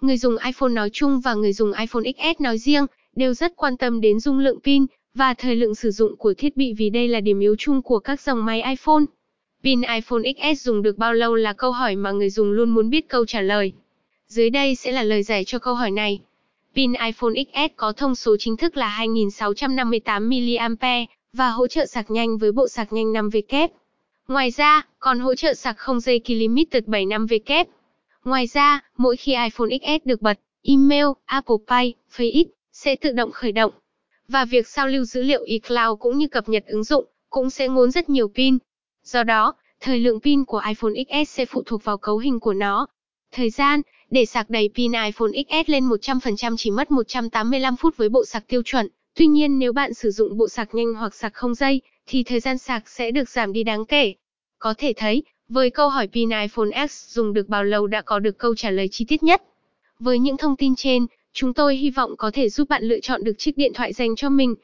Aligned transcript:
người 0.00 0.16
dùng 0.16 0.36
iPhone 0.44 0.70
nói 0.70 0.90
chung 0.92 1.20
và 1.20 1.34
người 1.34 1.52
dùng 1.52 1.72
iPhone 1.72 2.02
XS 2.02 2.40
nói 2.40 2.58
riêng 2.58 2.86
đều 3.16 3.34
rất 3.34 3.56
quan 3.56 3.76
tâm 3.76 4.00
đến 4.00 4.20
dung 4.20 4.38
lượng 4.38 4.60
pin 4.64 4.86
và 5.14 5.34
thời 5.34 5.56
lượng 5.56 5.74
sử 5.74 5.90
dụng 5.90 6.16
của 6.16 6.34
thiết 6.34 6.56
bị 6.56 6.72
vì 6.72 6.90
đây 6.90 7.08
là 7.08 7.20
điểm 7.20 7.40
yếu 7.40 7.56
chung 7.58 7.82
của 7.82 7.98
các 7.98 8.20
dòng 8.20 8.44
máy 8.44 8.62
iPhone. 8.62 9.02
Pin 9.64 9.80
iPhone 9.82 10.22
XS 10.22 10.62
dùng 10.62 10.82
được 10.82 10.98
bao 10.98 11.14
lâu 11.14 11.34
là 11.34 11.52
câu 11.52 11.72
hỏi 11.72 11.96
mà 11.96 12.10
người 12.10 12.30
dùng 12.30 12.50
luôn 12.50 12.70
muốn 12.70 12.90
biết 12.90 13.08
câu 13.08 13.26
trả 13.26 13.40
lời. 13.40 13.72
Dưới 14.28 14.50
đây 14.50 14.74
sẽ 14.74 14.92
là 14.92 15.02
lời 15.02 15.22
giải 15.22 15.44
cho 15.44 15.58
câu 15.58 15.74
hỏi 15.74 15.90
này. 15.90 16.20
Pin 16.74 16.92
iPhone 16.92 17.32
XS 17.34 17.76
có 17.76 17.92
thông 17.92 18.14
số 18.14 18.36
chính 18.38 18.56
thức 18.56 18.76
là 18.76 18.88
2658 18.88 20.30
mAh 20.30 21.08
và 21.32 21.50
hỗ 21.50 21.66
trợ 21.66 21.86
sạc 21.86 22.10
nhanh 22.10 22.38
với 22.38 22.52
bộ 22.52 22.68
sạc 22.68 22.92
nhanh 22.92 23.12
5W. 23.12 23.68
Ngoài 24.28 24.50
ra, 24.50 24.86
còn 24.98 25.18
hỗ 25.18 25.34
trợ 25.34 25.54
sạc 25.54 25.76
không 25.78 26.00
dây 26.00 26.20
Limited 26.26 26.84
75W. 26.84 27.64
Ngoài 28.26 28.46
ra, 28.46 28.80
mỗi 28.96 29.16
khi 29.16 29.32
iPhone 29.32 29.68
XS 29.70 30.06
được 30.06 30.22
bật, 30.22 30.38
email, 30.62 31.06
Apple 31.24 31.56
Pay, 31.66 31.94
Face 32.16 32.44
sẽ 32.72 32.96
tự 32.96 33.12
động 33.12 33.32
khởi 33.32 33.52
động. 33.52 33.72
Và 34.28 34.44
việc 34.44 34.68
sao 34.68 34.88
lưu 34.88 35.04
dữ 35.04 35.22
liệu 35.22 35.42
iCloud 35.44 36.00
cũng 36.00 36.18
như 36.18 36.28
cập 36.28 36.48
nhật 36.48 36.64
ứng 36.66 36.84
dụng 36.84 37.04
cũng 37.30 37.50
sẽ 37.50 37.68
ngốn 37.68 37.90
rất 37.90 38.10
nhiều 38.10 38.28
pin. 38.28 38.58
Do 39.04 39.22
đó, 39.22 39.54
thời 39.80 39.98
lượng 39.98 40.20
pin 40.20 40.44
của 40.44 40.62
iPhone 40.68 40.92
XS 40.94 41.30
sẽ 41.30 41.46
phụ 41.46 41.62
thuộc 41.66 41.84
vào 41.84 41.98
cấu 41.98 42.18
hình 42.18 42.40
của 42.40 42.52
nó. 42.52 42.86
Thời 43.32 43.50
gian, 43.50 43.80
để 44.10 44.24
sạc 44.24 44.50
đầy 44.50 44.70
pin 44.74 44.92
iPhone 44.92 45.30
XS 45.32 45.70
lên 45.70 45.88
100% 45.88 46.56
chỉ 46.58 46.70
mất 46.70 46.90
185 46.90 47.76
phút 47.76 47.96
với 47.96 48.08
bộ 48.08 48.24
sạc 48.24 48.48
tiêu 48.48 48.62
chuẩn. 48.64 48.88
Tuy 49.14 49.26
nhiên 49.26 49.58
nếu 49.58 49.72
bạn 49.72 49.94
sử 49.94 50.10
dụng 50.10 50.36
bộ 50.36 50.48
sạc 50.48 50.74
nhanh 50.74 50.94
hoặc 50.94 51.14
sạc 51.14 51.34
không 51.34 51.54
dây, 51.54 51.80
thì 52.06 52.22
thời 52.22 52.40
gian 52.40 52.58
sạc 52.58 52.88
sẽ 52.88 53.10
được 53.10 53.28
giảm 53.28 53.52
đi 53.52 53.62
đáng 53.64 53.84
kể. 53.84 54.14
Có 54.58 54.74
thể 54.78 54.92
thấy, 54.96 55.22
với 55.48 55.70
câu 55.70 55.88
hỏi 55.88 56.08
pin 56.12 56.30
iPhone 56.30 56.86
X 56.88 57.14
dùng 57.14 57.32
được 57.32 57.48
bao 57.48 57.64
lâu 57.64 57.86
đã 57.86 58.02
có 58.02 58.18
được 58.18 58.38
câu 58.38 58.54
trả 58.54 58.70
lời 58.70 58.88
chi 58.90 59.04
tiết 59.08 59.22
nhất. 59.22 59.42
Với 59.98 60.18
những 60.18 60.36
thông 60.36 60.56
tin 60.56 60.74
trên, 60.76 61.06
chúng 61.32 61.54
tôi 61.54 61.76
hy 61.76 61.90
vọng 61.90 62.16
có 62.16 62.30
thể 62.30 62.48
giúp 62.48 62.68
bạn 62.68 62.84
lựa 62.84 63.00
chọn 63.00 63.24
được 63.24 63.32
chiếc 63.38 63.56
điện 63.56 63.72
thoại 63.74 63.92
dành 63.92 64.16
cho 64.16 64.28
mình. 64.28 64.54